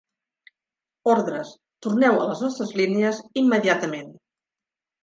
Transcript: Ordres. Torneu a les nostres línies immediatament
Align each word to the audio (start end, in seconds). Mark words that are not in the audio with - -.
Ordres. 1.15 1.51
Torneu 1.87 2.19
a 2.23 2.27
les 2.31 2.43
nostres 2.47 2.75
línies 2.83 3.21
immediatament 3.45 4.15